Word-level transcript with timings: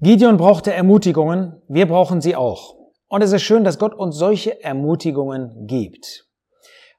Gideon 0.00 0.36
brauchte 0.36 0.72
Ermutigungen, 0.72 1.60
wir 1.66 1.88
brauchen 1.88 2.20
sie 2.20 2.36
auch. 2.36 2.76
Und 3.08 3.22
es 3.22 3.32
ist 3.32 3.42
schön, 3.42 3.64
dass 3.64 3.80
Gott 3.80 3.94
uns 3.94 4.16
solche 4.16 4.62
Ermutigungen 4.62 5.66
gibt. 5.66 6.26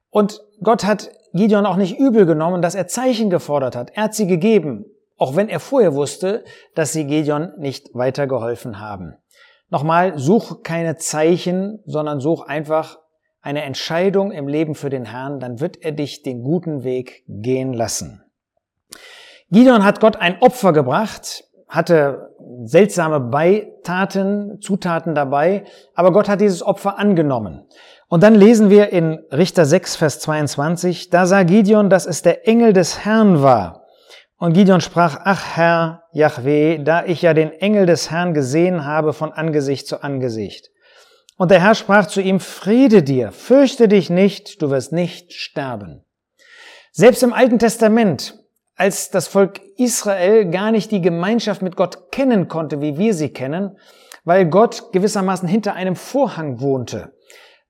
Und 0.10 0.42
Gott 0.62 0.84
hat 0.84 1.10
Gideon 1.34 1.66
auch 1.66 1.78
nicht 1.78 1.98
übel 1.98 2.26
genommen, 2.26 2.62
dass 2.62 2.76
er 2.76 2.88
Zeichen 2.88 3.30
gefordert 3.30 3.78
hat. 3.78 3.92
Er 3.96 4.04
hat 4.04 4.16
sie 4.16 4.28
gegeben, 4.28 4.86
auch 5.18 5.38
wenn 5.38 5.48
er 5.48 5.62
vorher 5.62 5.96
wusste, 5.96 6.44
dass 6.76 6.92
sie 6.92 7.06
Gideon 7.06 7.54
nicht 7.58 7.90
weitergeholfen 7.94 8.82
haben. 8.82 9.16
Nochmal, 9.70 10.18
such 10.18 10.64
keine 10.64 10.98
Zeichen, 10.98 11.80
sondern 11.86 12.20
such 12.20 12.42
einfach 12.48 13.00
eine 13.42 13.62
Entscheidung 13.62 14.32
im 14.32 14.50
Leben 14.50 14.76
für 14.76 14.90
den 14.90 15.06
Herrn, 15.06 15.40
dann 15.40 15.62
wird 15.62 15.78
er 15.84 15.94
dich 15.94 16.24
den 16.24 16.44
guten 16.44 16.84
Weg 16.84 17.24
gehen 17.28 17.72
lassen. 17.72 18.24
Gideon 19.52 19.86
hat 19.86 20.02
Gott 20.02 20.18
ein 20.18 20.42
Opfer 20.42 20.74
gebracht, 20.74 21.46
hatte 21.70 22.29
seltsame 22.64 23.20
Beitaten, 23.20 24.60
Zutaten 24.62 25.14
dabei, 25.14 25.66
aber 25.94 26.12
Gott 26.12 26.30
hat 26.30 26.42
dieses 26.42 26.64
Opfer 26.64 26.98
angenommen. 26.98 27.68
Und 28.08 28.24
dann 28.24 28.34
lesen 28.34 28.70
wir 28.70 28.90
in 28.92 29.20
Richter 29.32 29.66
6, 29.66 29.96
Vers 29.96 30.20
22, 30.20 31.10
da 31.10 31.26
sah 31.26 31.44
Gideon, 31.44 31.90
dass 31.90 32.06
es 32.08 32.24
der 32.24 32.48
Engel 32.48 32.74
des 32.74 33.06
Herrn 33.06 33.44
war. 33.44 33.86
Und 34.38 34.54
Gideon 34.54 34.82
sprach, 34.82 35.20
ach 35.24 35.56
Herr, 35.56 36.04
Yahweh, 36.12 36.80
da 36.80 37.06
ich 37.06 37.22
ja 37.22 37.34
den 37.34 37.52
Engel 37.52 37.86
des 37.86 38.10
Herrn 38.10 38.34
gesehen 38.34 38.86
habe 38.86 39.14
von 39.14 39.32
Angesicht 39.32 39.86
zu 39.86 40.02
Angesicht. 40.02 40.70
Und 41.38 41.52
der 41.52 41.62
Herr 41.62 41.76
sprach 41.76 42.08
zu 42.08 42.22
ihm, 42.22 42.40
Friede 42.40 43.04
dir, 43.04 43.32
fürchte 43.32 43.88
dich 43.88 44.10
nicht, 44.10 44.62
du 44.62 44.72
wirst 44.72 44.92
nicht 44.92 45.34
sterben. 45.34 46.04
Selbst 46.92 47.22
im 47.22 47.34
Alten 47.34 47.60
Testament 47.60 48.40
als 48.80 49.12
das 49.12 49.28
Volk 49.28 49.60
Israel 49.76 50.50
gar 50.50 50.72
nicht 50.72 50.90
die 50.92 51.02
Gemeinschaft 51.02 51.62
mit 51.62 51.76
Gott 51.76 52.12
kennen 52.14 52.48
konnte, 52.48 52.80
wie 52.80 52.98
wir 52.98 53.14
sie 53.14 53.28
kennen, 53.28 53.78
weil 54.24 54.46
Gott 54.46 54.94
gewissermaßen 54.94 55.50
hinter 55.50 55.74
einem 55.74 55.98
Vorhang 55.98 56.62
wohnte. 56.62 57.12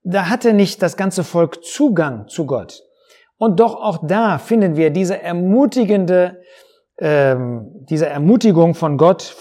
Da 0.03 0.29
hatte 0.29 0.53
nicht 0.53 0.83
das 0.83 0.97
ganze 0.97 1.23
Volk 1.23 1.63
Zugang 1.63 2.27
zu 2.27 2.45
Gott. 2.45 2.83
Und 3.37 3.59
doch 3.59 3.75
auch 3.75 4.05
da 4.05 4.37
finden 4.37 4.75
wir 4.75 4.91
diese 4.91 5.19
ermutigende, 5.19 6.41
ähm, 6.99 7.71
diese 7.89 8.05
Ermutigung 8.05 8.75
von 8.75 8.97
Gott, 8.97 9.35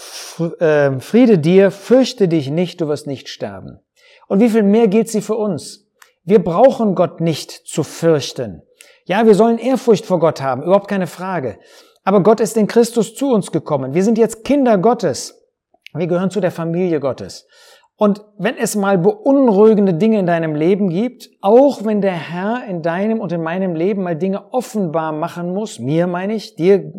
äh, 0.59 0.99
Friede 0.99 1.37
dir, 1.37 1.69
fürchte 1.69 2.27
dich 2.27 2.49
nicht, 2.49 2.81
du 2.81 2.87
wirst 2.87 3.05
nicht 3.05 3.29
sterben. 3.29 3.79
Und 4.27 4.39
wie 4.39 4.49
viel 4.49 4.63
mehr 4.63 4.87
gilt 4.87 5.09
sie 5.09 5.21
für 5.21 5.35
uns? 5.35 5.87
Wir 6.23 6.43
brauchen 6.43 6.95
Gott 6.95 7.21
nicht 7.21 7.51
zu 7.51 7.83
fürchten. 7.83 8.63
Ja, 9.09 9.25
wir 9.25 9.33
sollen 9.33 9.57
Ehrfurcht 9.57 10.05
vor 10.05 10.19
Gott 10.19 10.39
haben, 10.39 10.61
überhaupt 10.61 10.87
keine 10.87 11.07
Frage. 11.07 11.57
Aber 12.03 12.21
Gott 12.21 12.39
ist 12.39 12.55
in 12.57 12.67
Christus 12.67 13.15
zu 13.15 13.31
uns 13.33 13.51
gekommen. 13.51 13.95
Wir 13.95 14.03
sind 14.03 14.19
jetzt 14.19 14.43
Kinder 14.43 14.77
Gottes. 14.77 15.49
Wir 15.95 16.05
gehören 16.05 16.29
zu 16.29 16.39
der 16.39 16.51
Familie 16.51 16.99
Gottes. 16.99 17.47
Und 17.95 18.23
wenn 18.37 18.55
es 18.55 18.75
mal 18.75 18.99
beunruhigende 18.99 19.95
Dinge 19.95 20.19
in 20.19 20.27
deinem 20.27 20.53
Leben 20.53 20.89
gibt, 20.89 21.27
auch 21.41 21.83
wenn 21.85 22.01
der 22.01 22.13
Herr 22.13 22.63
in 22.67 22.83
deinem 22.83 23.19
und 23.19 23.31
in 23.31 23.41
meinem 23.41 23.73
Leben 23.73 24.03
mal 24.03 24.15
Dinge 24.15 24.53
offenbar 24.53 25.11
machen 25.11 25.55
muss, 25.55 25.79
mir 25.79 26.05
meine 26.05 26.35
ich, 26.35 26.55
dir, 26.55 26.93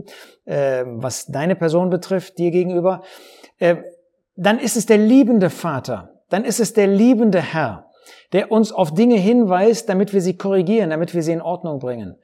äh, 0.47 0.83
was 0.87 1.27
deine 1.27 1.55
Person 1.55 1.91
betrifft, 1.91 2.39
dir 2.39 2.51
gegenüber, 2.51 3.03
äh, 3.59 3.77
dann 4.35 4.59
ist 4.59 4.77
es 4.77 4.87
der 4.87 4.99
liebende 4.99 5.49
Vater, 5.49 6.23
dann 6.29 6.45
ist 6.45 6.59
es 6.59 6.73
der 6.73 6.89
liebende 6.89 7.41
Herr, 7.41 7.90
der 8.33 8.51
uns 8.51 8.73
auf 8.73 8.95
Dinge 8.95 9.17
hinweist, 9.17 9.89
damit 9.89 10.13
wir 10.13 10.21
sie 10.21 10.37
korrigieren, 10.37 10.91
damit 10.91 11.15
wir 11.15 11.23
sie 11.23 11.33
in 11.33 11.43
Ordnung 11.43 11.79
bringen. 11.79 12.17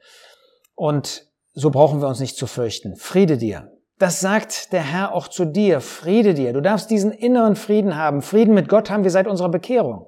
Und 0.75 1.25
so 1.53 1.71
brauchen 1.71 2.01
wir 2.01 2.07
uns 2.07 2.19
nicht 2.19 2.37
zu 2.37 2.47
fürchten. 2.47 2.95
Friede 2.95 3.37
dir. 3.37 3.71
Das 3.99 4.19
sagt 4.19 4.73
der 4.73 4.81
Herr 4.81 5.13
auch 5.13 5.27
zu 5.27 5.43
dir. 5.43 5.81
Friede 5.81 6.35
dir. 6.35 6.53
Du 6.53 6.61
darfst 6.61 6.91
diesen 6.91 7.11
inneren 7.11 7.55
Frieden 7.55 7.97
haben. 7.97 8.21
Frieden 8.21 8.53
mit 8.53 8.69
Gott 8.69 8.91
haben 8.91 9.03
wir 9.03 9.11
seit 9.11 9.27
unserer 9.27 9.49
Bekehrung. 9.49 10.05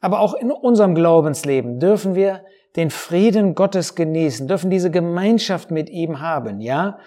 Aber 0.00 0.20
auch 0.20 0.34
in 0.34 0.50
unserem 0.50 0.94
Glaubensleben 0.94 1.78
dürfen 1.78 2.14
wir 2.14 2.42
den 2.76 2.90
Frieden 2.90 3.54
Gottes 3.54 3.94
genießen, 3.94 4.46
dürfen 4.46 4.70
diese 4.70 4.90
Gemeinschaft 4.90 5.70
mit 5.70 5.90
ihm 5.90 6.20
haben, 6.20 6.60
ja? 6.60 6.98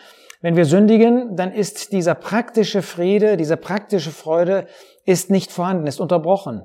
Wenn 0.41 0.57
wir 0.57 0.65
sündigen, 0.65 1.37
dann 1.37 1.53
ist 1.53 1.93
dieser 1.93 2.15
praktische 2.15 2.81
Friede, 2.81 3.37
diese 3.37 3.55
praktische 3.55 4.11
Freude 4.11 4.67
ist 5.05 5.29
nicht 5.29 5.53
vorhanden, 5.53 5.87
ist 5.87 6.01
unterbrochen 6.01 6.63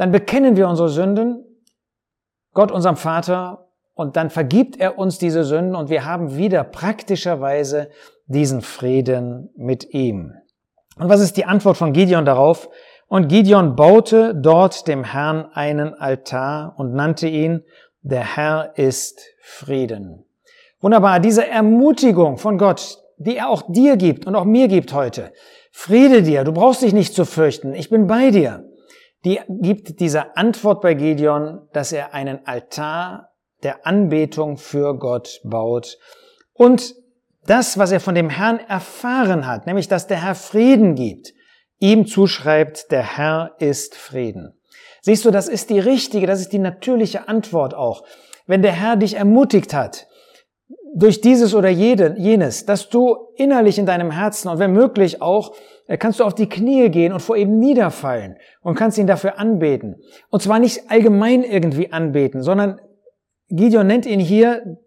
dann 0.00 0.12
bekennen 0.12 0.56
wir 0.56 0.66
unsere 0.66 0.88
Sünden 0.88 1.44
Gott, 2.54 2.72
unserem 2.72 2.96
Vater, 2.96 3.68
und 3.92 4.16
dann 4.16 4.30
vergibt 4.30 4.80
er 4.80 4.98
uns 4.98 5.18
diese 5.18 5.44
Sünden 5.44 5.74
und 5.74 5.90
wir 5.90 6.06
haben 6.06 6.38
wieder 6.38 6.64
praktischerweise 6.64 7.90
diesen 8.24 8.62
Frieden 8.62 9.50
mit 9.56 9.92
ihm. 9.92 10.32
Und 10.96 11.10
was 11.10 11.20
ist 11.20 11.36
die 11.36 11.44
Antwort 11.44 11.76
von 11.76 11.92
Gideon 11.92 12.24
darauf? 12.24 12.70
Und 13.08 13.28
Gideon 13.28 13.76
baute 13.76 14.34
dort 14.34 14.88
dem 14.88 15.04
Herrn 15.04 15.44
einen 15.52 15.92
Altar 15.92 16.76
und 16.78 16.94
nannte 16.94 17.28
ihn, 17.28 17.62
der 18.00 18.36
Herr 18.36 18.78
ist 18.78 19.20
Frieden. 19.42 20.24
Wunderbar, 20.80 21.20
diese 21.20 21.46
Ermutigung 21.46 22.38
von 22.38 22.56
Gott, 22.56 22.96
die 23.18 23.36
er 23.36 23.50
auch 23.50 23.64
dir 23.68 23.98
gibt 23.98 24.26
und 24.26 24.34
auch 24.34 24.46
mir 24.46 24.68
gibt 24.68 24.94
heute. 24.94 25.30
Friede 25.72 26.22
dir, 26.22 26.44
du 26.44 26.52
brauchst 26.52 26.80
dich 26.80 26.94
nicht 26.94 27.14
zu 27.14 27.26
fürchten, 27.26 27.74
ich 27.74 27.90
bin 27.90 28.06
bei 28.06 28.30
dir 28.30 28.69
die 29.24 29.40
gibt 29.48 30.00
diese 30.00 30.36
Antwort 30.36 30.80
bei 30.80 30.94
Gideon, 30.94 31.68
dass 31.72 31.92
er 31.92 32.14
einen 32.14 32.46
Altar 32.46 33.30
der 33.62 33.86
Anbetung 33.86 34.56
für 34.56 34.98
Gott 34.98 35.40
baut 35.44 35.98
und 36.54 36.94
das, 37.46 37.78
was 37.78 37.92
er 37.92 38.00
von 38.00 38.14
dem 38.14 38.30
Herrn 38.30 38.58
erfahren 38.58 39.46
hat, 39.46 39.66
nämlich 39.66 39.88
dass 39.88 40.06
der 40.06 40.22
Herr 40.22 40.34
Frieden 40.34 40.94
gibt, 40.94 41.32
ihm 41.78 42.06
zuschreibt, 42.06 42.90
der 42.90 43.16
Herr 43.16 43.56
ist 43.58 43.96
Frieden. 43.96 44.60
Siehst 45.02 45.24
du, 45.24 45.30
das 45.30 45.48
ist 45.48 45.70
die 45.70 45.78
richtige, 45.78 46.26
das 46.26 46.40
ist 46.40 46.52
die 46.52 46.58
natürliche 46.58 47.28
Antwort 47.28 47.74
auch. 47.74 48.04
Wenn 48.46 48.62
der 48.62 48.72
Herr 48.72 48.96
dich 48.96 49.14
ermutigt 49.14 49.72
hat, 49.72 50.06
durch 50.94 51.20
dieses 51.20 51.54
oder 51.54 51.68
jenes, 51.68 52.66
dass 52.66 52.88
du 52.88 53.16
innerlich 53.36 53.78
in 53.78 53.86
deinem 53.86 54.10
Herzen 54.10 54.48
und 54.48 54.58
wenn 54.58 54.72
möglich 54.72 55.22
auch, 55.22 55.54
äh, 55.86 55.96
kannst 55.96 56.20
du 56.20 56.24
auf 56.24 56.34
die 56.34 56.48
Knie 56.48 56.88
gehen 56.90 57.12
und 57.12 57.20
vor 57.20 57.36
ihm 57.36 57.58
niederfallen 57.58 58.36
und 58.62 58.74
kannst 58.74 58.98
ihn 58.98 59.06
dafür 59.06 59.38
anbeten. 59.38 59.96
Und 60.30 60.42
zwar 60.42 60.58
nicht 60.58 60.90
allgemein 60.90 61.44
irgendwie 61.44 61.92
anbeten, 61.92 62.42
sondern 62.42 62.80
Gideon 63.48 63.86
nennt 63.86 64.06
ihn 64.06 64.20
hier 64.20 64.78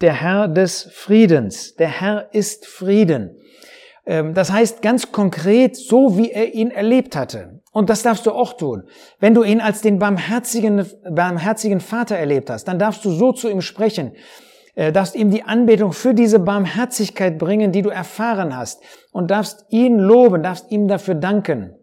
der 0.00 0.14
Herr 0.14 0.48
des 0.48 0.88
Friedens. 0.92 1.74
Der 1.74 1.88
Herr 1.88 2.32
ist 2.32 2.66
Frieden. 2.66 3.36
Ähm, 4.06 4.34
das 4.34 4.52
heißt 4.52 4.82
ganz 4.82 5.12
konkret, 5.12 5.76
so 5.76 6.18
wie 6.18 6.30
er 6.32 6.54
ihn 6.54 6.70
erlebt 6.70 7.16
hatte. 7.16 7.60
Und 7.72 7.88
das 7.88 8.02
darfst 8.02 8.26
du 8.26 8.32
auch 8.32 8.54
tun. 8.54 8.84
Wenn 9.20 9.34
du 9.34 9.42
ihn 9.42 9.60
als 9.60 9.80
den 9.80 9.98
barmherzigen, 9.98 10.84
barmherzigen 11.08 11.80
Vater 11.80 12.16
erlebt 12.16 12.50
hast, 12.50 12.64
dann 12.64 12.78
darfst 12.78 13.04
du 13.04 13.10
so 13.10 13.32
zu 13.32 13.48
ihm 13.48 13.62
sprechen 13.62 14.12
darfst 14.74 15.16
ihm 15.16 15.30
die 15.30 15.42
Anbetung 15.42 15.92
für 15.92 16.14
diese 16.14 16.38
Barmherzigkeit 16.38 17.38
bringen, 17.38 17.72
die 17.72 17.82
du 17.82 17.90
erfahren 17.90 18.56
hast 18.56 18.82
und 19.12 19.30
darfst 19.30 19.66
ihn 19.70 19.98
loben, 19.98 20.42
darfst 20.42 20.70
ihm 20.70 20.88
dafür 20.88 21.14
danken. 21.14 21.74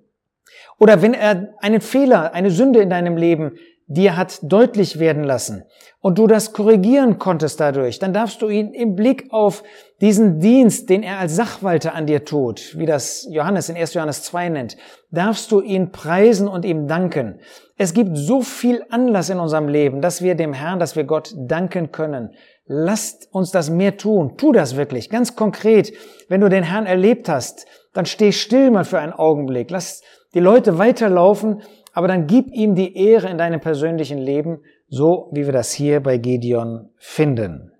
Oder 0.79 1.01
wenn 1.01 1.13
er 1.13 1.53
einen 1.59 1.81
Fehler, 1.81 2.33
eine 2.33 2.51
Sünde 2.51 2.81
in 2.81 2.89
deinem 2.89 3.17
Leben 3.17 3.57
dir 3.87 4.17
hat 4.17 4.39
deutlich 4.41 4.99
werden 4.99 5.23
lassen 5.23 5.63
und 6.01 6.19
du 6.19 6.27
das 6.27 6.51
korrigieren 6.51 7.19
konntest 7.19 7.59
dadurch, 7.61 7.99
dann 7.99 8.13
darfst 8.13 8.41
du 8.41 8.49
ihn 8.49 8.73
im 8.73 8.95
Blick 8.95 9.27
auf 9.31 9.63
diesen 10.01 10.39
Dienst, 10.39 10.89
den 10.89 11.03
er 11.03 11.19
als 11.19 11.37
Sachwalter 11.37 11.95
an 11.95 12.05
dir 12.05 12.25
tut, 12.25 12.77
wie 12.77 12.85
das 12.85 13.25
Johannes 13.29 13.69
in 13.69 13.77
1. 13.77 13.93
Johannes 13.93 14.23
2 14.23 14.49
nennt, 14.49 14.77
darfst 15.09 15.51
du 15.51 15.61
ihn 15.61 15.91
preisen 15.91 16.49
und 16.49 16.65
ihm 16.65 16.87
danken. 16.87 17.39
Es 17.77 17.93
gibt 17.93 18.17
so 18.17 18.41
viel 18.41 18.83
Anlass 18.89 19.29
in 19.29 19.39
unserem 19.39 19.67
Leben, 19.67 20.01
dass 20.01 20.21
wir 20.21 20.35
dem 20.35 20.53
Herrn, 20.53 20.79
dass 20.79 20.95
wir 20.95 21.03
Gott 21.03 21.33
danken 21.37 21.91
können. 21.91 22.33
Lasst 22.65 23.29
uns 23.31 23.51
das 23.51 23.69
mehr 23.69 23.97
tun. 23.97 24.35
Tu 24.37 24.51
das 24.51 24.75
wirklich, 24.75 25.09
ganz 25.09 25.35
konkret. 25.35 25.93
Wenn 26.27 26.41
du 26.41 26.49
den 26.49 26.63
Herrn 26.63 26.85
erlebt 26.85 27.29
hast, 27.29 27.67
dann 27.93 28.05
steh 28.05 28.31
still 28.31 28.71
mal 28.71 28.83
für 28.83 28.99
einen 28.99 29.13
Augenblick. 29.13 29.69
Lass 29.69 30.01
die 30.33 30.39
Leute 30.39 30.77
weiterlaufen 30.77 31.61
aber 31.97 32.07
dann 32.07 32.27
gib 32.27 32.53
ihm 32.53 32.75
die 32.75 32.95
Ehre 32.95 33.27
in 33.27 33.39
deinem 33.39 33.59
persönlichen 33.59 34.19
Leben, 34.19 34.59
so 34.87 35.31
wie 35.31 35.47
wir 35.47 35.51
das 35.51 35.73
hier 35.73 35.99
bei 35.99 36.19
Gideon 36.19 36.91
finden. 36.97 37.71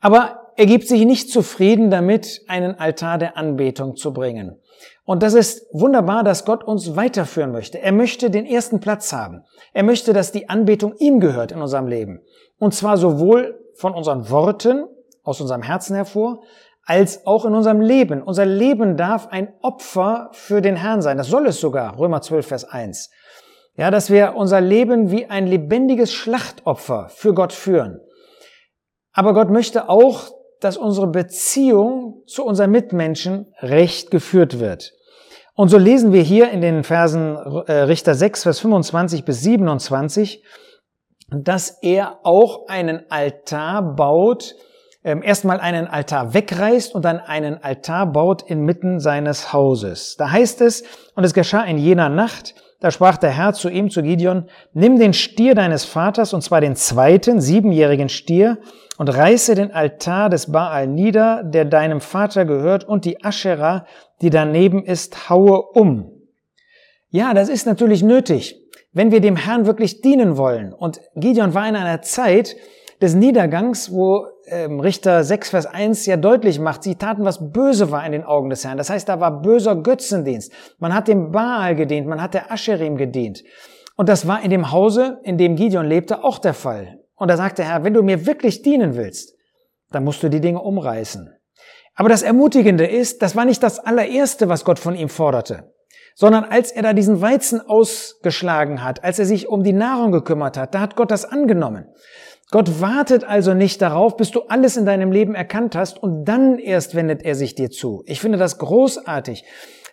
Aber 0.00 0.43
er 0.56 0.66
gibt 0.66 0.88
sich 0.88 1.04
nicht 1.04 1.30
zufrieden 1.30 1.90
damit, 1.90 2.42
einen 2.48 2.74
Altar 2.78 3.18
der 3.18 3.36
Anbetung 3.36 3.96
zu 3.96 4.12
bringen. 4.12 4.60
Und 5.04 5.22
das 5.22 5.34
ist 5.34 5.66
wunderbar, 5.72 6.24
dass 6.24 6.44
Gott 6.44 6.64
uns 6.64 6.96
weiterführen 6.96 7.52
möchte. 7.52 7.80
Er 7.80 7.92
möchte 7.92 8.30
den 8.30 8.46
ersten 8.46 8.80
Platz 8.80 9.12
haben. 9.12 9.44
Er 9.72 9.82
möchte, 9.82 10.12
dass 10.12 10.32
die 10.32 10.48
Anbetung 10.48 10.94
ihm 10.98 11.20
gehört 11.20 11.52
in 11.52 11.60
unserem 11.60 11.86
Leben. 11.86 12.20
Und 12.58 12.74
zwar 12.74 12.96
sowohl 12.96 13.60
von 13.74 13.92
unseren 13.92 14.30
Worten, 14.30 14.86
aus 15.22 15.40
unserem 15.40 15.62
Herzen 15.62 15.94
hervor, 15.94 16.42
als 16.86 17.26
auch 17.26 17.44
in 17.44 17.54
unserem 17.54 17.80
Leben. 17.80 18.22
Unser 18.22 18.46
Leben 18.46 18.96
darf 18.96 19.28
ein 19.28 19.52
Opfer 19.60 20.30
für 20.32 20.60
den 20.60 20.76
Herrn 20.76 21.02
sein. 21.02 21.18
Das 21.18 21.28
soll 21.28 21.46
es 21.46 21.60
sogar. 21.60 21.98
Römer 21.98 22.20
12, 22.20 22.46
Vers 22.46 22.64
1. 22.64 23.10
Ja, 23.76 23.90
dass 23.90 24.10
wir 24.10 24.34
unser 24.36 24.60
Leben 24.60 25.10
wie 25.10 25.26
ein 25.26 25.46
lebendiges 25.46 26.12
Schlachtopfer 26.12 27.08
für 27.08 27.34
Gott 27.34 27.52
führen. 27.52 28.00
Aber 29.12 29.34
Gott 29.34 29.50
möchte 29.50 29.88
auch, 29.88 30.30
dass 30.64 30.76
unsere 30.78 31.08
Beziehung 31.08 32.22
zu 32.26 32.44
unseren 32.44 32.70
Mitmenschen 32.70 33.52
recht 33.60 34.10
geführt 34.10 34.60
wird. 34.60 34.92
Und 35.54 35.68
so 35.68 35.78
lesen 35.78 36.12
wir 36.12 36.22
hier 36.22 36.50
in 36.50 36.60
den 36.60 36.82
Versen 36.82 37.36
äh, 37.66 37.72
Richter 37.72 38.14
6, 38.14 38.42
Vers 38.44 38.60
25 38.60 39.24
bis 39.24 39.42
27, 39.42 40.42
dass 41.30 41.78
er 41.82 42.20
auch 42.24 42.66
einen 42.66 43.02
Altar 43.10 43.94
baut, 43.94 44.54
ähm, 45.04 45.22
erstmal 45.22 45.60
einen 45.60 45.86
Altar 45.86 46.32
wegreißt 46.32 46.94
und 46.94 47.04
dann 47.04 47.20
einen 47.20 47.62
Altar 47.62 48.10
baut 48.10 48.42
inmitten 48.42 48.98
seines 49.00 49.52
Hauses. 49.52 50.16
Da 50.16 50.30
heißt 50.30 50.62
es, 50.62 50.82
und 51.14 51.24
es 51.24 51.34
geschah 51.34 51.62
in 51.62 51.78
jener 51.78 52.08
Nacht, 52.08 52.54
da 52.80 52.90
sprach 52.90 53.18
der 53.18 53.30
Herr 53.30 53.52
zu 53.52 53.68
ihm, 53.68 53.90
zu 53.90 54.02
Gideon, 54.02 54.48
nimm 54.72 54.98
den 54.98 55.12
Stier 55.12 55.54
deines 55.54 55.84
Vaters, 55.84 56.32
und 56.32 56.42
zwar 56.42 56.60
den 56.60 56.74
zweiten, 56.74 57.40
siebenjährigen 57.40 58.08
Stier, 58.08 58.58
und 58.98 59.08
reiße 59.08 59.54
den 59.54 59.72
Altar 59.72 60.30
des 60.30 60.52
Baal 60.52 60.86
nieder, 60.86 61.42
der 61.42 61.64
deinem 61.64 62.00
Vater 62.00 62.44
gehört, 62.44 62.84
und 62.84 63.04
die 63.04 63.24
Aschera, 63.24 63.86
die 64.22 64.30
daneben 64.30 64.84
ist, 64.84 65.28
haue 65.28 65.62
um. 65.62 66.10
Ja, 67.10 67.34
das 67.34 67.48
ist 67.48 67.66
natürlich 67.66 68.02
nötig, 68.02 68.60
wenn 68.92 69.10
wir 69.10 69.20
dem 69.20 69.36
Herrn 69.36 69.66
wirklich 69.66 70.00
dienen 70.00 70.36
wollen. 70.36 70.72
Und 70.72 71.00
Gideon 71.16 71.54
war 71.54 71.68
in 71.68 71.76
einer 71.76 72.02
Zeit 72.02 72.56
des 73.00 73.14
Niedergangs, 73.14 73.92
wo 73.92 74.26
ähm, 74.46 74.80
Richter 74.80 75.24
6, 75.24 75.50
Vers 75.50 75.66
1 75.66 76.06
ja 76.06 76.16
deutlich 76.16 76.58
macht, 76.58 76.82
sie 76.82 76.94
taten, 76.94 77.24
was 77.24 77.52
böse 77.52 77.90
war 77.90 78.04
in 78.06 78.12
den 78.12 78.24
Augen 78.24 78.50
des 78.50 78.64
Herrn. 78.64 78.78
Das 78.78 78.90
heißt, 78.90 79.08
da 79.08 79.20
war 79.20 79.42
böser 79.42 79.76
Götzendienst. 79.76 80.52
Man 80.78 80.94
hat 80.94 81.08
dem 81.08 81.32
Baal 81.32 81.74
gedient, 81.74 82.06
man 82.06 82.22
hat 82.22 82.34
der 82.34 82.50
Ascherim 82.50 82.96
gedient. 82.96 83.42
Und 83.96 84.08
das 84.08 84.26
war 84.26 84.42
in 84.42 84.50
dem 84.50 84.72
Hause, 84.72 85.20
in 85.22 85.38
dem 85.38 85.56
Gideon 85.56 85.86
lebte, 85.86 86.24
auch 86.24 86.38
der 86.38 86.54
Fall. 86.54 87.03
Und 87.16 87.28
da 87.28 87.36
sagt 87.36 87.58
der 87.58 87.66
Herr, 87.66 87.84
wenn 87.84 87.94
du 87.94 88.02
mir 88.02 88.26
wirklich 88.26 88.62
dienen 88.62 88.96
willst, 88.96 89.34
dann 89.90 90.04
musst 90.04 90.22
du 90.22 90.28
die 90.28 90.40
Dinge 90.40 90.60
umreißen. 90.60 91.32
Aber 91.94 92.08
das 92.08 92.22
Ermutigende 92.22 92.86
ist, 92.86 93.22
das 93.22 93.36
war 93.36 93.44
nicht 93.44 93.62
das 93.62 93.78
allererste, 93.78 94.48
was 94.48 94.64
Gott 94.64 94.78
von 94.78 94.96
ihm 94.96 95.08
forderte, 95.08 95.72
sondern 96.16 96.44
als 96.44 96.72
er 96.72 96.82
da 96.82 96.92
diesen 96.92 97.20
Weizen 97.20 97.60
ausgeschlagen 97.60 98.82
hat, 98.82 99.04
als 99.04 99.18
er 99.18 99.26
sich 99.26 99.48
um 99.48 99.62
die 99.62 99.72
Nahrung 99.72 100.10
gekümmert 100.10 100.56
hat, 100.56 100.74
da 100.74 100.80
hat 100.80 100.96
Gott 100.96 101.12
das 101.12 101.24
angenommen. 101.24 101.86
Gott 102.50 102.80
wartet 102.80 103.24
also 103.24 103.54
nicht 103.54 103.80
darauf, 103.80 104.16
bis 104.16 104.30
du 104.30 104.42
alles 104.42 104.76
in 104.76 104.86
deinem 104.86 105.12
Leben 105.12 105.34
erkannt 105.34 105.76
hast 105.76 106.02
und 106.02 106.24
dann 106.24 106.58
erst 106.58 106.94
wendet 106.94 107.22
er 107.22 107.34
sich 107.34 107.54
dir 107.54 107.70
zu. 107.70 108.02
Ich 108.06 108.20
finde 108.20 108.38
das 108.38 108.58
großartig, 108.58 109.44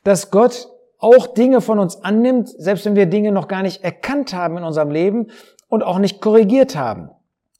dass 0.03 0.31
Gott 0.31 0.67
auch 0.97 1.27
Dinge 1.27 1.61
von 1.61 1.79
uns 1.79 2.03
annimmt, 2.03 2.49
selbst 2.49 2.85
wenn 2.85 2.95
wir 2.95 3.07
Dinge 3.07 3.31
noch 3.31 3.47
gar 3.47 3.63
nicht 3.63 3.83
erkannt 3.83 4.33
haben 4.33 4.57
in 4.57 4.63
unserem 4.63 4.91
Leben 4.91 5.31
und 5.71 5.83
auch 5.83 5.99
nicht 5.99 6.21
korrigiert 6.21 6.75
haben. 6.75 7.09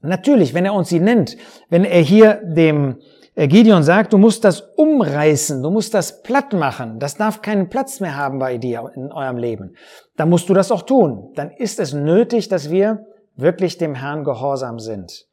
Natürlich, 0.02 0.54
wenn 0.54 0.66
er 0.66 0.74
uns 0.74 0.90
sie 0.90 1.00
nennt, 1.00 1.38
wenn 1.70 1.86
er 1.86 2.02
hier 2.02 2.42
dem 2.44 2.98
äh, 3.36 3.48
Gideon 3.48 3.84
sagt, 3.84 4.12
du 4.12 4.18
musst 4.18 4.44
das 4.44 4.62
umreißen, 4.76 5.64
du 5.64 5.70
musst 5.70 5.94
das 5.94 6.22
platt 6.22 6.52
machen, 6.52 7.00
das 7.00 7.16
darf 7.16 7.42
keinen 7.42 7.70
Platz 7.70 8.02
mehr 8.02 8.18
haben 8.18 8.38
bei 8.38 8.58
dir 8.58 8.92
in 8.96 9.12
eurem 9.14 9.38
Leben, 9.38 9.76
dann 10.18 10.30
musst 10.30 10.50
du 10.50 10.54
das 10.54 10.72
auch 10.72 10.82
tun. 10.82 11.32
Dann 11.36 11.52
ist 11.52 11.80
es 11.80 11.94
nötig, 11.94 12.50
dass 12.50 12.70
wir 12.70 13.06
wirklich 13.38 13.78
dem 13.78 13.96
Herrn 13.96 14.26
gehorsam 14.26 14.80
sind. 14.80 15.28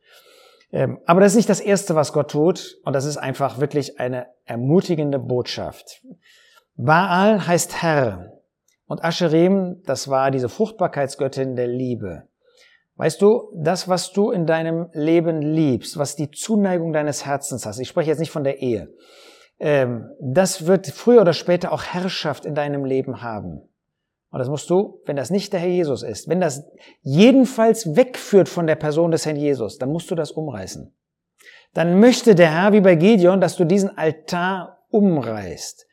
Ähm, 0.70 0.98
aber 1.04 1.20
das 1.20 1.32
ist 1.32 1.36
nicht 1.36 1.48
das 1.48 1.60
Erste, 1.60 1.96
was 1.96 2.12
Gott 2.12 2.30
tut, 2.30 2.76
und 2.84 2.92
das 2.92 3.06
ist 3.06 3.16
einfach 3.16 3.58
wirklich 3.58 3.98
eine 3.98 4.26
ermutigende 4.44 5.18
Botschaft. 5.18 6.02
Baal 6.76 7.44
heißt 7.44 7.82
Herr, 7.82 8.34
und 8.86 9.02
Asherim, 9.02 9.82
das 9.84 10.08
war 10.08 10.30
diese 10.30 10.48
Fruchtbarkeitsgöttin 10.48 11.56
der 11.56 11.66
Liebe. 11.66 12.27
Weißt 12.98 13.22
du, 13.22 13.52
das, 13.54 13.88
was 13.88 14.12
du 14.12 14.32
in 14.32 14.44
deinem 14.44 14.88
Leben 14.92 15.40
liebst, 15.40 15.98
was 15.98 16.16
die 16.16 16.32
Zuneigung 16.32 16.92
deines 16.92 17.24
Herzens 17.24 17.64
hast, 17.64 17.78
ich 17.78 17.88
spreche 17.88 18.10
jetzt 18.10 18.18
nicht 18.18 18.32
von 18.32 18.42
der 18.42 18.60
Ehe, 18.60 18.92
ähm, 19.60 20.10
das 20.20 20.66
wird 20.66 20.88
früher 20.88 21.20
oder 21.20 21.32
später 21.32 21.70
auch 21.70 21.84
Herrschaft 21.84 22.44
in 22.44 22.56
deinem 22.56 22.84
Leben 22.84 23.22
haben. 23.22 23.62
Und 24.30 24.40
das 24.40 24.48
musst 24.48 24.68
du, 24.68 25.00
wenn 25.06 25.14
das 25.14 25.30
nicht 25.30 25.52
der 25.52 25.60
Herr 25.60 25.68
Jesus 25.68 26.02
ist, 26.02 26.28
wenn 26.28 26.40
das 26.40 26.64
jedenfalls 27.02 27.94
wegführt 27.94 28.48
von 28.48 28.66
der 28.66 28.74
Person 28.74 29.12
des 29.12 29.24
Herrn 29.24 29.36
Jesus, 29.36 29.78
dann 29.78 29.90
musst 29.90 30.10
du 30.10 30.16
das 30.16 30.32
umreißen. 30.32 30.92
Dann 31.74 32.00
möchte 32.00 32.34
der 32.34 32.50
Herr, 32.50 32.72
wie 32.72 32.80
bei 32.80 32.96
Gideon, 32.96 33.40
dass 33.40 33.56
du 33.56 33.64
diesen 33.64 33.96
Altar 33.96 34.84
umreißt. 34.90 35.86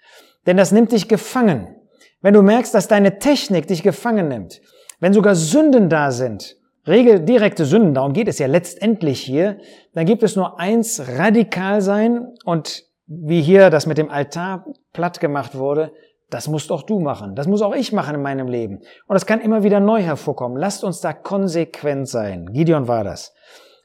Denn 0.47 0.57
das 0.57 0.71
nimmt 0.71 0.91
dich 0.91 1.07
gefangen. 1.07 1.75
Wenn 2.21 2.33
du 2.33 2.41
merkst, 2.41 2.73
dass 2.73 2.87
deine 2.87 3.19
Technik 3.19 3.67
dich 3.67 3.83
gefangen 3.83 4.27
nimmt, 4.27 4.59
wenn 4.99 5.13
sogar 5.13 5.35
Sünden 5.35 5.87
da 5.87 6.11
sind, 6.11 6.57
Regel, 6.87 7.19
direkte 7.21 7.65
Sünden, 7.65 7.93
darum 7.93 8.13
geht 8.13 8.27
es 8.27 8.39
ja 8.39 8.47
letztendlich 8.47 9.21
hier, 9.21 9.57
dann 9.93 10.05
gibt 10.05 10.23
es 10.23 10.35
nur 10.35 10.59
eins, 10.59 11.01
radikal 11.17 11.81
sein 11.81 12.33
und 12.43 12.83
wie 13.07 13.41
hier 13.41 13.69
das 13.69 13.85
mit 13.85 13.97
dem 13.97 14.09
Altar 14.09 14.65
platt 14.93 15.19
gemacht 15.19 15.55
wurde, 15.55 15.91
das 16.29 16.47
musst 16.47 16.71
auch 16.71 16.83
du 16.83 16.99
machen. 16.99 17.35
Das 17.35 17.47
muss 17.47 17.61
auch 17.61 17.73
ich 17.73 17.91
machen 17.91 18.15
in 18.15 18.21
meinem 18.21 18.47
Leben. 18.47 18.77
Und 19.07 19.13
das 19.13 19.25
kann 19.25 19.41
immer 19.41 19.63
wieder 19.63 19.79
neu 19.79 20.01
hervorkommen. 20.01 20.57
Lasst 20.57 20.83
uns 20.83 20.99
da 20.99 21.13
konsequent 21.13 22.07
sein. 22.07 22.47
Gideon 22.51 22.87
war 22.87 23.03
das. 23.03 23.33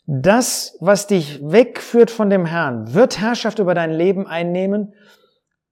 Das, 0.06 0.76
was 0.80 1.06
dich 1.06 1.40
wegführt 1.42 2.10
von 2.10 2.30
dem 2.30 2.46
Herrn, 2.46 2.94
wird 2.94 3.20
Herrschaft 3.20 3.58
über 3.58 3.74
dein 3.74 3.92
Leben 3.92 4.26
einnehmen 4.26 4.94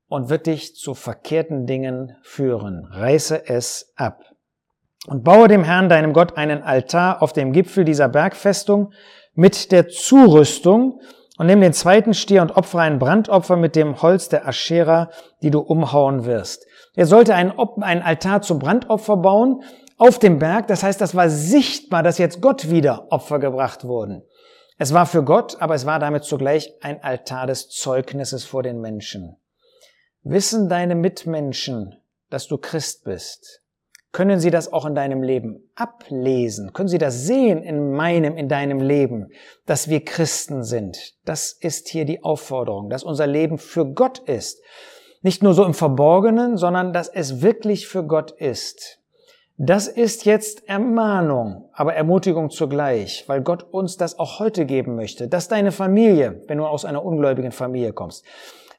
und 0.08 0.28
wird 0.28 0.46
dich 0.46 0.76
zu 0.76 0.94
verkehrten 0.94 1.66
Dingen 1.66 2.16
führen. 2.22 2.86
Reiße 2.90 3.48
es 3.48 3.92
ab. 3.96 4.22
Und 5.08 5.24
baue 5.24 5.48
dem 5.48 5.64
Herrn, 5.64 5.88
deinem 5.88 6.12
Gott, 6.12 6.36
einen 6.36 6.62
Altar 6.62 7.22
auf 7.22 7.32
dem 7.32 7.52
Gipfel 7.52 7.84
dieser 7.84 8.08
Bergfestung 8.08 8.92
mit 9.34 9.72
der 9.72 9.88
Zurüstung, 9.88 11.00
und 11.38 11.46
nimm 11.46 11.60
den 11.60 11.72
zweiten 11.72 12.14
Stier 12.14 12.42
und 12.42 12.56
opfere 12.56 12.82
ein 12.82 12.98
Brandopfer 12.98 13.56
mit 13.56 13.76
dem 13.76 14.02
Holz 14.02 14.28
der 14.28 14.46
Aschera, 14.46 15.08
die 15.40 15.50
du 15.50 15.60
umhauen 15.60 16.24
wirst. 16.26 16.66
Er 16.94 17.06
sollte 17.06 17.34
einen, 17.34 17.52
einen 17.80 18.02
Altar 18.02 18.42
zum 18.42 18.58
Brandopfer 18.58 19.16
bauen 19.16 19.62
auf 19.98 20.18
dem 20.18 20.40
Berg. 20.40 20.66
Das 20.66 20.82
heißt, 20.82 21.00
das 21.00 21.14
war 21.14 21.30
sichtbar, 21.30 22.02
dass 22.02 22.18
jetzt 22.18 22.40
Gott 22.40 22.68
wieder 22.70 23.06
Opfer 23.10 23.38
gebracht 23.38 23.84
wurden. 23.84 24.24
Es 24.78 24.92
war 24.92 25.06
für 25.06 25.22
Gott, 25.22 25.56
aber 25.62 25.76
es 25.76 25.86
war 25.86 26.00
damit 26.00 26.24
zugleich 26.24 26.74
ein 26.82 27.02
Altar 27.04 27.46
des 27.46 27.68
Zeugnisses 27.68 28.44
vor 28.44 28.64
den 28.64 28.80
Menschen. 28.80 29.36
Wissen 30.24 30.68
deine 30.68 30.96
Mitmenschen, 30.96 31.94
dass 32.30 32.48
du 32.48 32.58
Christ 32.58 33.04
bist? 33.04 33.62
Können 34.12 34.40
Sie 34.40 34.50
das 34.50 34.72
auch 34.72 34.86
in 34.86 34.94
deinem 34.94 35.22
Leben 35.22 35.70
ablesen? 35.74 36.72
Können 36.72 36.88
Sie 36.88 36.98
das 36.98 37.26
sehen 37.26 37.62
in 37.62 37.92
meinem, 37.92 38.36
in 38.36 38.48
deinem 38.48 38.80
Leben, 38.80 39.28
dass 39.66 39.88
wir 39.88 40.04
Christen 40.04 40.64
sind? 40.64 41.14
Das 41.24 41.52
ist 41.52 41.88
hier 41.88 42.04
die 42.06 42.22
Aufforderung, 42.22 42.88
dass 42.88 43.04
unser 43.04 43.26
Leben 43.26 43.58
für 43.58 43.86
Gott 43.86 44.18
ist. 44.20 44.62
Nicht 45.20 45.42
nur 45.42 45.52
so 45.52 45.64
im 45.64 45.74
Verborgenen, 45.74 46.56
sondern 46.56 46.92
dass 46.92 47.08
es 47.08 47.42
wirklich 47.42 47.86
für 47.86 48.04
Gott 48.04 48.30
ist. 48.30 48.98
Das 49.60 49.88
ist 49.88 50.24
jetzt 50.24 50.68
Ermahnung, 50.68 51.68
aber 51.72 51.92
Ermutigung 51.92 52.48
zugleich, 52.48 53.24
weil 53.26 53.42
Gott 53.42 53.64
uns 53.64 53.96
das 53.96 54.16
auch 54.16 54.38
heute 54.38 54.64
geben 54.66 54.94
möchte, 54.94 55.26
dass 55.26 55.48
deine 55.48 55.72
Familie, 55.72 56.44
wenn 56.46 56.58
du 56.58 56.64
aus 56.64 56.84
einer 56.84 57.04
ungläubigen 57.04 57.50
Familie 57.50 57.92
kommst, 57.92 58.24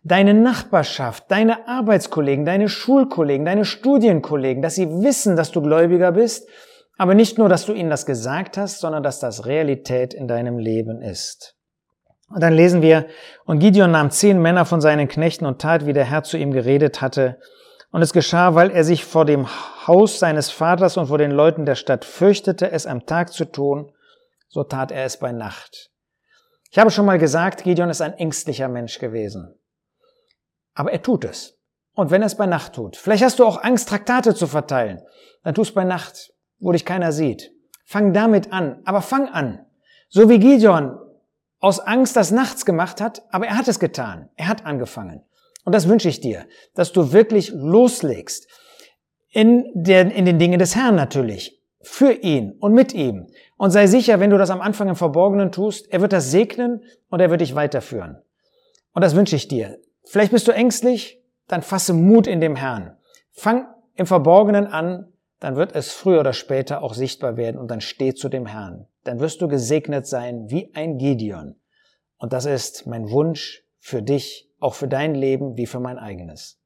deine 0.03 0.34
Nachbarschaft, 0.34 1.25
deine 1.29 1.68
Arbeitskollegen, 1.68 2.46
deine 2.46 2.70
Schulkollegen, 2.70 3.46
deine 3.46 3.65
Studienkollegen, 3.65 4.62
dass 4.62 4.75
sie 4.75 4.89
wissen, 4.89 5.36
dass 5.36 5.51
du 5.51 5.62
Gläubiger 5.62 6.12
bist, 6.13 6.48
aber 6.98 7.13
nicht 7.13 7.38
nur, 7.38 7.50
dass 7.50 7.65
du 7.65 7.74
ihnen 7.74 7.89
das 7.89 8.06
gesagt 8.06 8.58
hast, 8.58 8.79
sondern 8.79 9.03
dass 9.03 9.20
das 9.20 9.46
Realität 9.46 10.13
in 10.13 10.27
deinem 10.27 10.58
Leben 10.58 11.01
ist. 11.01 11.56
Und 12.29 12.41
dann 12.41 12.53
lesen 12.53 12.82
wir, 12.82 13.08
und 13.46 13.60
Gideon 13.60 13.91
nahm 13.91 14.12
zehn 14.12 14.41
Männer 14.41 14.65
von 14.65 14.82
seinen 14.82 15.08
Knechten 15.08 15.46
und 15.46 15.60
tat, 15.60 15.86
wie 15.86 15.94
der 15.94 16.06
Herr 16.06 16.24
zu 16.24 16.38
ihm 16.38 16.51
geredet 16.51 17.01
hatte. 17.01 17.39
Und 17.91 18.03
es 18.03 18.13
geschah, 18.13 18.53
weil 18.53 18.70
er 18.70 18.84
sich 18.84 19.03
vor 19.03 19.25
dem 19.25 19.48
Haus 19.88 20.20
seines 20.20 20.51
Vaters 20.51 20.98
und 20.98 21.08
vor 21.08 21.18
den 21.18 21.32
Leuten 21.32 21.65
der 21.65 21.75
Stadt 21.75 22.06
fürchtete, 22.06 22.72
es 22.72 22.86
am 22.86 23.08
Tag 23.08 23.34
zu 23.34 23.46
tun, 23.46 23.91
so 24.48 24.63
tat 24.63 24.91
er 24.91 25.06
es 25.06 25.18
bei 25.18 25.32
Nacht. 25.32 25.89
Ich 26.70 26.77
habe 26.77 26.91
schon 26.91 27.08
mal 27.08 27.18
gesagt, 27.18 27.63
Gideon 27.63 27.89
ist 27.89 28.01
ein 28.01 28.13
ängstlicher 28.13 28.68
Mensch 28.68 29.00
gewesen. 29.00 29.59
Aber 30.79 30.93
er 30.93 31.01
tut 31.01 31.25
es. 31.25 31.59
Und 31.93 32.09
wenn 32.09 32.21
er 32.21 32.27
es 32.27 32.36
bei 32.36 32.45
Nacht 32.45 32.71
tut, 32.71 32.95
vielleicht 32.95 33.21
hast 33.21 33.39
du 33.39 33.45
auch 33.45 33.62
Angst, 33.62 33.89
Traktate 33.89 34.33
zu 34.33 34.48
verteilen, 34.48 35.01
dann 35.43 35.53
tu 35.53 35.62
es 35.62 35.74
bei 35.74 35.83
Nacht, 35.83 36.31
wo 36.57 36.71
dich 36.71 36.86
keiner 36.86 37.12
sieht. 37.12 37.51
Fang 37.83 38.13
damit 38.13 38.53
an, 38.53 38.81
aber 38.86 39.01
fang 39.01 39.27
an. 39.27 39.65
So 40.07 40.29
wie 40.29 40.39
Gideon 40.39 40.98
aus 41.59 41.81
Angst 41.81 42.15
das 42.15 42.31
nachts 42.31 42.65
gemacht 42.65 43.01
hat, 43.01 43.24
aber 43.29 43.48
er 43.48 43.57
hat 43.57 43.67
es 43.67 43.77
getan. 43.77 44.29
Er 44.38 44.48
hat 44.48 44.65
angefangen. 44.65 45.21
Und 45.65 45.75
das 45.75 45.89
wünsche 45.89 46.07
ich 46.07 46.21
dir, 46.21 46.45
dass 46.75 46.93
du 46.93 47.12
wirklich 47.12 47.51
loslegst. 47.53 48.48
In, 49.31 49.65
der, 49.74 50.13
in 50.13 50.24
den 50.24 50.39
Dingen 50.39 50.59
des 50.59 50.77
Herrn 50.77 50.95
natürlich. 50.95 51.62
Für 51.81 52.13
ihn 52.13 52.53
und 52.53 52.74
mit 52.74 52.93
ihm. 52.93 53.27
Und 53.57 53.71
sei 53.71 53.88
sicher, 53.88 54.21
wenn 54.21 54.29
du 54.29 54.38
das 54.38 54.50
am 54.50 54.62
Anfang 54.62 54.88
im 54.88 54.95
Verborgenen 54.95 55.51
tust, 55.51 55.91
er 55.91 56.00
wird 56.00 56.13
das 56.13 56.31
segnen 56.31 56.86
und 57.09 57.19
er 57.19 57.29
wird 57.29 57.41
dich 57.41 57.53
weiterführen. 57.53 58.21
Und 58.93 59.03
das 59.03 59.13
wünsche 59.13 59.36
ich 59.36 59.50
dir. 59.50 59.77
Vielleicht 60.06 60.32
bist 60.32 60.48
du 60.48 60.51
ängstlich, 60.51 61.22
dann 61.48 61.62
fasse 61.62 61.94
Mut 61.94 62.27
in 62.27 62.41
dem 62.41 62.56
Herrn. 62.56 62.98
Fang 63.32 63.68
im 63.96 64.06
Verborgenen 64.06 64.68
an, 64.68 65.12
dann 65.39 65.56
wird 65.56 65.75
es 65.75 65.94
früher 65.94 66.20
oder 66.20 66.34
später 66.34 66.84
auch 66.84 66.94
sichtbar 66.94 67.38
werden 67.38 67.58
und 67.58 67.70
dann 67.70 67.82
steh 67.82 68.13
zu 68.13 68.29
dem 68.29 68.46
Herrn. 68.46 68.88
Dann 69.03 69.20
wirst 69.20 69.41
du 69.41 69.48
gesegnet 69.48 70.08
sein 70.08 70.50
wie 70.50 70.74
ein 70.74 70.98
Gideon. 70.98 71.56
Und 72.18 72.34
das 72.34 72.46
ist 72.46 72.86
mein 72.86 73.10
Wunsch 73.10 73.63
für 73.77 74.01
dich, 74.01 74.50
auch 74.60 74.74
für 74.74 74.88
dein 74.88 75.15
Leben 75.15 75.56
wie 75.56 75.65
für 75.65 75.79
mein 75.79 75.98
eigenes. 75.98 76.59